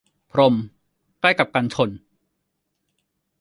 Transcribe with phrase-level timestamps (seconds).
[0.31, 0.55] พรม
[1.19, 1.89] ใกล้กับกันชน